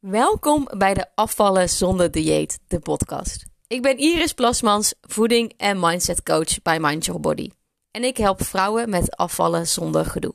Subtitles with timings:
[0.00, 3.44] Welkom bij de Afvallen zonder dieet, de podcast.
[3.66, 7.50] Ik ben Iris Plasmans, voeding en mindset coach bij Mind Your Body.
[7.90, 10.34] En ik help vrouwen met afvallen zonder gedoe.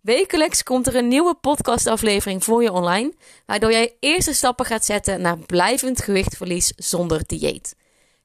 [0.00, 3.14] Wekelijks komt er een nieuwe podcastaflevering voor je online,
[3.46, 7.76] waardoor jij eerste stappen gaat zetten naar blijvend gewichtverlies zonder dieet.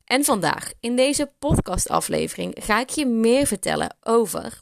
[0.06, 4.62] En vandaag, in deze podcastaflevering, ga ik je meer vertellen over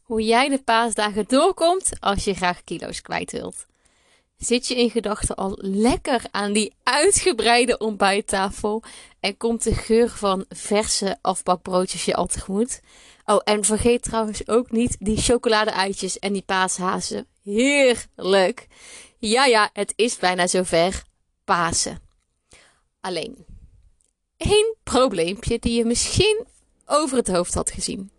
[0.00, 3.68] hoe jij de paasdagen doorkomt als je graag kilo's kwijt wilt.
[4.40, 8.82] Zit je in gedachten al lekker aan die uitgebreide ontbijttafel
[9.20, 12.80] en komt de geur van verse afbakbroodjes je al tegemoet?
[13.24, 17.26] Oh, en vergeet trouwens ook niet die chocolade-eitjes en die paashazen.
[17.42, 18.66] Heerlijk!
[19.18, 21.02] Ja, ja, het is bijna zover.
[21.44, 22.00] Pasen.
[23.00, 23.46] Alleen,
[24.36, 26.46] één probleempje die je misschien
[26.86, 28.10] over het hoofd had gezien.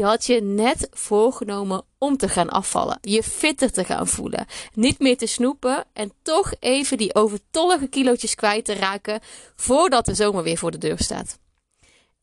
[0.00, 4.98] Je had je net voorgenomen om te gaan afvallen, je fitter te gaan voelen, niet
[4.98, 9.20] meer te snoepen en toch even die overtollige kilootjes kwijt te raken
[9.56, 11.38] voordat de zomer weer voor de deur staat.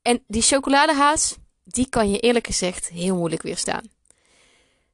[0.02, 3.84] En die chocoladehaas, die kan je eerlijk gezegd heel moeilijk weerstaan.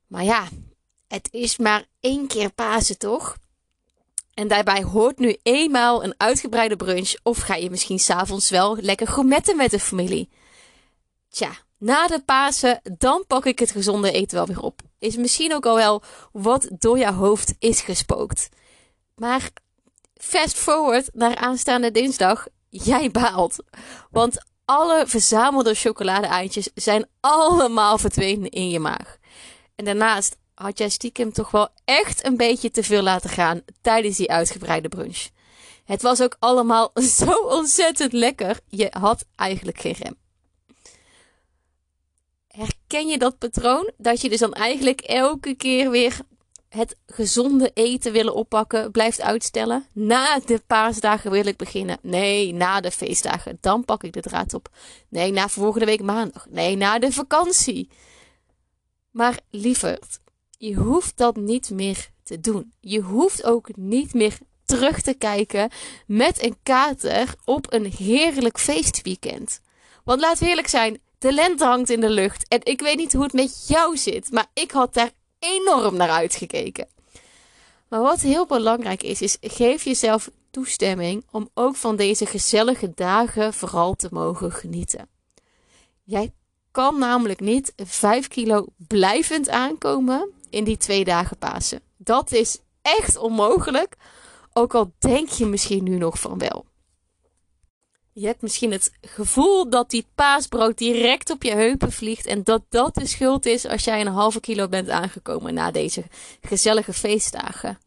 [0.08, 0.48] Maar ja,
[1.08, 3.38] het is maar één keer Pasen toch?
[4.34, 9.08] En daarbij hoort nu eenmaal een uitgebreide brunch of ga je misschien s'avonds wel lekker
[9.08, 10.30] gourmetten met de familie.
[11.30, 11.52] Tja,
[11.84, 14.82] na de Pasen, dan pak ik het gezonde eten wel weer op.
[15.00, 18.50] Is misschien ook al wel wat door jouw hoofd is gespookt.
[19.16, 19.50] Maar
[20.16, 23.56] fast forward naar aanstaande dinsdag, jij baalt.
[24.12, 29.18] Want alle verzamelde chocolade-eitjes zijn allemaal verdwenen in je maag.
[29.76, 34.18] En daarnaast had jij stiekem toch wel echt een beetje te veel laten gaan tijdens
[34.18, 35.28] die uitgebreide brunch.
[35.86, 38.60] Het was ook allemaal zo ontzettend lekker.
[38.68, 40.22] Je had eigenlijk geen rem.
[42.58, 43.92] Herken je dat patroon?
[43.98, 46.20] Dat je dus dan eigenlijk elke keer weer
[46.70, 49.88] het gezonde eten willen oppakken, blijft uitstellen.
[49.92, 51.98] Na de paasdagen wil ik beginnen.
[52.02, 53.58] Nee, na de feestdagen.
[53.62, 54.70] Dan pak ik de draad op.
[55.10, 56.48] Nee, na volgende week maandag.
[56.50, 57.90] Nee, na de vakantie.
[59.12, 60.20] Maar lieverd,
[60.58, 62.74] je hoeft dat niet meer te doen.
[62.80, 65.70] Je hoeft ook niet meer terug te kijken
[66.08, 69.62] met een kater op een heerlijk feestweekend.
[70.04, 72.48] Want laat eerlijk zijn, de lente hangt in de lucht.
[72.48, 76.10] En ik weet niet hoe het met jou zit, maar ik had daar enorm naar
[76.10, 76.88] uitgekeken.
[77.88, 83.54] Maar wat heel belangrijk is, is geef jezelf toestemming om ook van deze gezellige dagen
[83.54, 85.10] vooral te mogen genieten.
[86.04, 86.34] Jij
[86.72, 91.82] kan namelijk niet 5 kilo blijvend aankomen in die twee dagen Pasen.
[91.98, 93.96] Dat is echt onmogelijk,
[94.54, 96.66] ook al denk je misschien nu nog van wel.
[98.14, 102.26] Je hebt misschien het gevoel dat die paasbrood direct op je heupen vliegt.
[102.26, 106.04] En dat dat de schuld is als jij een halve kilo bent aangekomen na deze
[106.42, 107.80] gezellige feestdagen.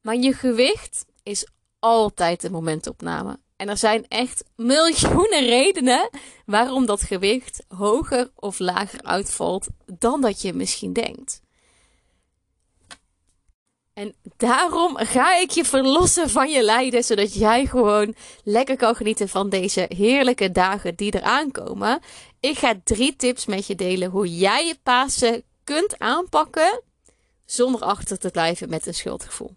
[0.00, 1.46] Maar je gewicht is
[1.78, 3.38] altijd een momentopname.
[3.56, 6.10] En er zijn echt miljoenen redenen
[6.46, 11.40] waarom dat gewicht hoger of lager uitvalt dan dat je misschien denkt.
[13.98, 18.14] En daarom ga ik je verlossen van je lijden, zodat jij gewoon
[18.44, 22.00] lekker kan genieten van deze heerlijke dagen die eraan komen.
[22.40, 26.82] Ik ga drie tips met je delen hoe jij je Pasen kunt aanpakken
[27.44, 29.56] zonder achter te blijven met een schuldgevoel.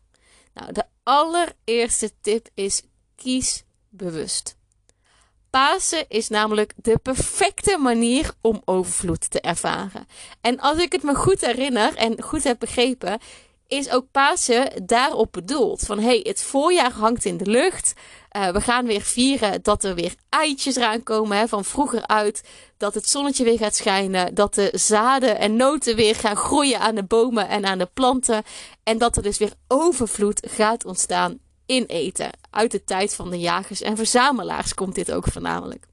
[0.53, 2.81] Nou, de allereerste tip is
[3.15, 4.55] kies bewust.
[5.49, 10.07] Pasen is namelijk de perfecte manier om overvloed te ervaren.
[10.41, 13.19] En als ik het me goed herinner en goed heb begrepen,
[13.71, 15.81] is ook Pasen daarop bedoeld.
[15.81, 17.93] Van hey, het voorjaar hangt in de lucht.
[18.37, 21.37] Uh, we gaan weer vieren dat er weer eitjes eraan komen.
[21.37, 22.43] Hè, van vroeger uit.
[22.77, 24.33] Dat het zonnetje weer gaat schijnen.
[24.33, 28.43] Dat de zaden en noten weer gaan groeien aan de bomen en aan de planten.
[28.83, 32.29] En dat er dus weer overvloed gaat ontstaan in eten.
[32.49, 35.90] Uit de tijd van de jagers en verzamelaars komt dit ook voornamelijk.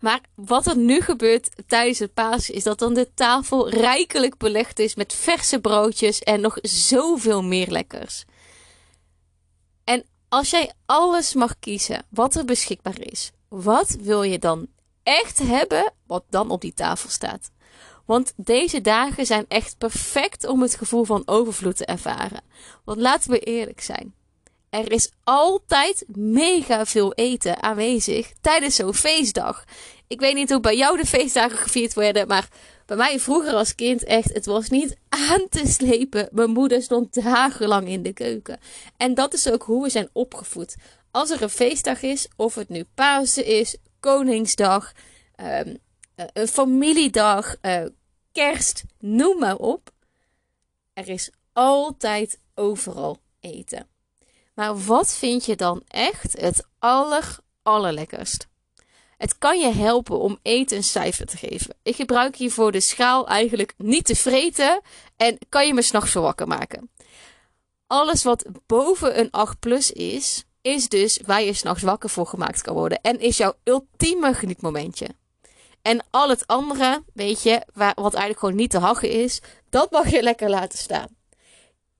[0.00, 4.78] Maar wat er nu gebeurt tijdens het Pasen is dat dan de tafel rijkelijk belegd
[4.78, 8.24] is met verse broodjes en nog zoveel meer lekkers.
[9.84, 14.66] En als jij alles mag kiezen wat er beschikbaar is, wat wil je dan
[15.02, 17.50] echt hebben wat dan op die tafel staat?
[18.06, 22.42] Want deze dagen zijn echt perfect om het gevoel van overvloed te ervaren.
[22.84, 24.14] Want laten we eerlijk zijn.
[24.70, 29.64] Er is altijd mega veel eten aanwezig tijdens zo'n feestdag.
[30.06, 32.48] Ik weet niet hoe bij jou de feestdagen gevierd werden, maar
[32.86, 36.28] bij mij vroeger als kind echt, het was niet aan te slepen.
[36.32, 38.58] Mijn moeder stond dagenlang in de keuken.
[38.96, 40.76] En dat is ook hoe we zijn opgevoed.
[41.10, 44.92] Als er een feestdag is, of het nu Pasen is, Koningsdag,
[45.36, 45.78] um,
[46.32, 47.84] een familiedag, uh,
[48.32, 49.90] kerst, noem maar op.
[50.92, 53.86] Er is altijd overal eten.
[54.60, 58.48] Maar wat vind je dan echt het aller, allerlekkerst?
[59.16, 61.74] Het kan je helpen om eten een cijfer te geven.
[61.82, 64.80] Ik gebruik hiervoor de schaal eigenlijk niet te vreten
[65.16, 66.90] en kan je me s'nachts wakker maken.
[67.86, 72.62] Alles wat boven een 8 plus is, is dus waar je s'nachts wakker voor gemaakt
[72.62, 73.00] kan worden.
[73.00, 75.08] En is jouw ultieme genietmomentje.
[75.82, 79.40] En al het andere, weet je, wat eigenlijk gewoon niet te hachen is,
[79.70, 81.08] dat mag je lekker laten staan.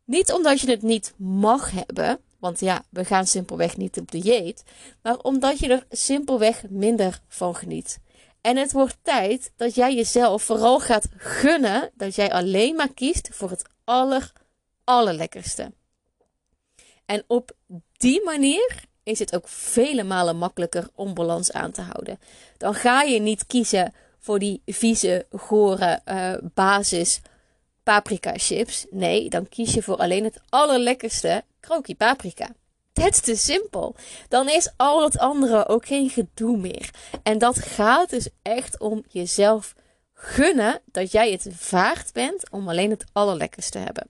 [0.04, 4.62] Niet omdat je het niet mag hebben, want ja, we gaan simpelweg niet op dieet,
[5.02, 7.98] maar omdat je er simpelweg minder van geniet.
[8.40, 13.28] En het wordt tijd dat jij jezelf vooral gaat gunnen dat jij alleen maar kiest
[13.32, 14.32] voor het aller,
[14.84, 15.72] allerlekkerste.
[17.06, 17.52] En op
[17.96, 22.18] die manier is het ook vele malen makkelijker om balans aan te houden.
[22.56, 27.20] Dan ga je niet kiezen voor die vieze, gore uh, basis
[27.82, 28.86] paprika chips.
[28.90, 32.48] Nee, dan kies je voor alleen het allerlekkerste krokie paprika.
[32.92, 33.94] is te simpel.
[34.28, 36.90] Dan is al het andere ook geen gedoe meer.
[37.22, 39.74] En dat gaat dus echt om jezelf
[40.14, 44.08] gunnen dat jij het waard bent om alleen het allerlekkerste te hebben.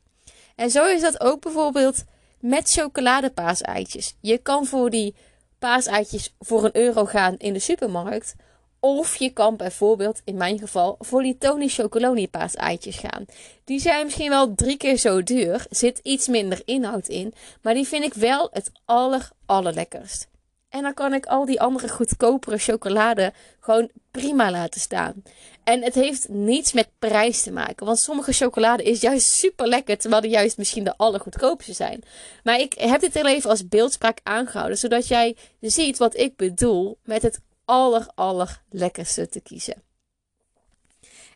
[0.56, 2.04] En zo is dat ook bijvoorbeeld
[2.38, 4.16] met chocoladepaaseitjes.
[4.20, 5.14] Je kan voor die
[5.58, 8.34] paaseitjes voor een euro gaan in de supermarkt.
[8.81, 12.29] Of je kan bijvoorbeeld, in mijn geval, voor die Tony Chocoloni
[12.73, 13.25] gaan.
[13.65, 17.87] Die zijn misschien wel drie keer zo duur, zit iets minder inhoud in, maar die
[17.87, 20.29] vind ik wel het aller, allerlekkerst.
[20.71, 25.23] En dan kan ik al die andere goedkopere chocolade gewoon prima laten staan.
[25.65, 27.87] En het heeft niets met prijs te maken.
[27.87, 29.99] Want sommige chocolade is juist super lekker.
[29.99, 32.03] Terwijl die juist misschien de allergoedkoopste zijn.
[32.43, 34.79] Maar ik heb dit heel even als beeldspraak aangehouden.
[34.79, 39.82] Zodat jij ziet wat ik bedoel met het aller, aller lekkerste te kiezen.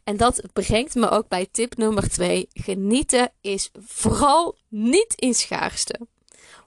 [0.04, 2.48] En dat brengt me ook bij tip nummer 2.
[2.52, 6.00] Genieten is vooral niet in schaarste.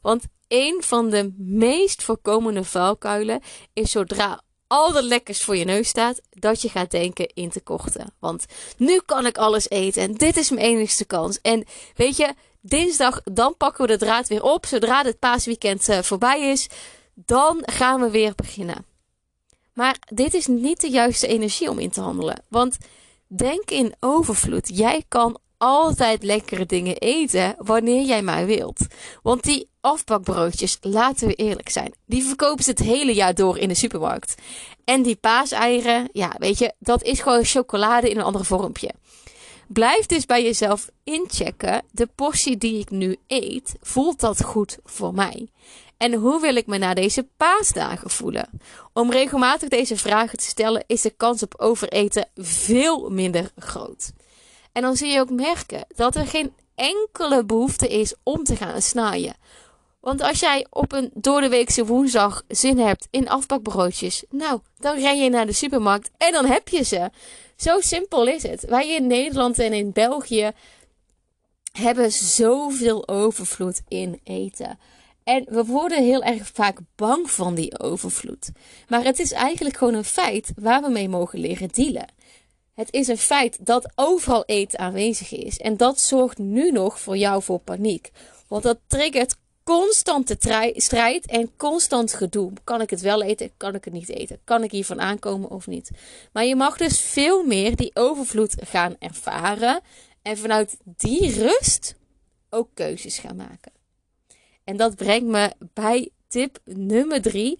[0.02, 3.42] Want een van de meest voorkomende valkuilen
[3.74, 8.14] is zodra al de lekkers voor je neus staat, dat je gaat denken in tekorten.
[8.20, 8.46] Want
[8.78, 11.42] nu kan ik alles eten en dit is mijn enigste kans.
[11.42, 11.64] En
[11.96, 14.66] weet je, dinsdag dan pakken we de draad weer op.
[14.66, 16.70] Zodra het paasweekend uh, voorbij is,
[17.14, 18.86] dan gaan we weer beginnen.
[19.78, 22.44] Maar dit is niet de juiste energie om in te handelen.
[22.50, 22.78] Want
[23.28, 24.78] denk in overvloed.
[24.78, 28.88] Jij kan altijd lekkere dingen eten wanneer jij maar wilt.
[29.24, 33.68] Want die afbakbroodjes, laten we eerlijk zijn, die verkopen ze het hele jaar door in
[33.68, 34.36] de supermarkt.
[34.84, 38.94] En die paaseieren, ja, weet je, dat is gewoon chocolade in een ander vormpje.
[39.68, 41.82] Blijf dus bij jezelf inchecken.
[41.92, 45.48] De portie die ik nu eet, voelt dat goed voor mij?
[45.98, 48.50] En hoe wil ik me na deze paasdagen voelen?
[48.94, 54.12] Om regelmatig deze vragen te stellen, is de kans op overeten veel minder groot.
[54.72, 58.82] En dan zie je ook merken dat er geen enkele behoefte is om te gaan
[58.82, 59.36] snijden.
[60.00, 65.30] Want als jij op een doordeweekse woensdag zin hebt in afbakbroodjes, nou, dan ren je
[65.30, 67.10] naar de supermarkt en dan heb je ze.
[67.56, 68.66] Zo simpel is het.
[68.66, 70.52] Wij in Nederland en in België
[71.72, 74.80] hebben zoveel overvloed in eten.
[75.28, 78.50] En we worden heel erg vaak bang van die overvloed.
[78.88, 82.08] Maar het is eigenlijk gewoon een feit waar we mee mogen leren dealen.
[82.74, 85.58] Het is een feit dat overal eten aanwezig is.
[85.58, 88.12] En dat zorgt nu nog voor jou voor paniek.
[88.48, 90.38] Want dat triggert constante
[90.76, 92.52] strijd en constant gedoe.
[92.64, 93.52] Kan ik het wel eten?
[93.58, 94.40] Kan ik het niet eten?
[94.44, 95.92] Kan ik hiervan aankomen of niet?
[96.32, 99.82] Maar je mag dus veel meer die overvloed gaan ervaren.
[100.22, 101.96] En vanuit die rust
[102.50, 103.77] ook keuzes gaan maken.
[104.68, 107.60] En dat brengt me bij tip nummer drie.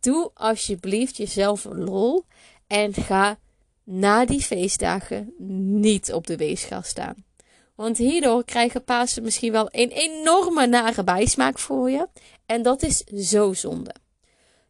[0.00, 2.24] Doe alsjeblieft jezelf een lol.
[2.66, 3.38] En ga
[3.84, 5.34] na die feestdagen
[5.80, 7.24] niet op de weegschaal staan.
[7.74, 12.08] Want hierdoor krijgen Pasen misschien wel een enorme nare bijsmaak voor je.
[12.46, 13.94] En dat is zo zonde.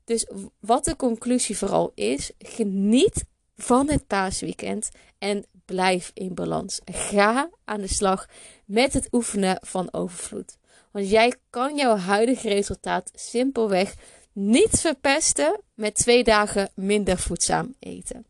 [0.04, 0.26] Dus
[0.60, 3.24] wat de conclusie vooral is: geniet
[3.56, 6.80] van het paasweekend en blijf in balans.
[6.84, 8.26] Ga aan de slag
[8.64, 10.56] met het oefenen van overvloed.
[10.96, 13.94] Want jij kan jouw huidige resultaat simpelweg
[14.32, 18.26] niet verpesten met twee dagen minder voedzaam eten.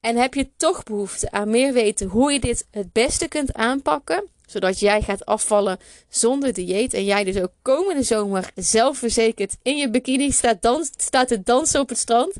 [0.00, 4.28] En heb je toch behoefte aan meer weten hoe je dit het beste kunt aanpakken,
[4.52, 5.78] zodat jij gaat afvallen
[6.08, 11.28] zonder dieet en jij dus ook komende zomer zelfverzekerd in je bikini staat, dans, staat
[11.28, 12.34] te dansen op het strand?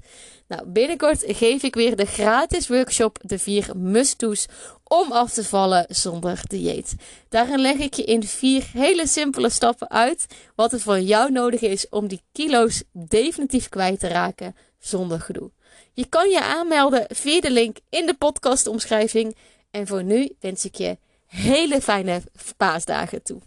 [0.49, 4.47] Nou, binnenkort geef ik weer de gratis workshop De 4 must-do's
[4.85, 6.95] om af te vallen zonder dieet.
[7.29, 11.61] Daarin leg ik je in vier hele simpele stappen uit wat er voor jou nodig
[11.61, 15.51] is om die kilo's definitief kwijt te raken zonder gedoe.
[15.93, 19.37] Je kan je aanmelden via de link in de podcastomschrijving.
[19.71, 20.99] En voor nu wens ik je
[21.33, 22.23] hele fijne
[22.57, 23.41] paasdagen toe.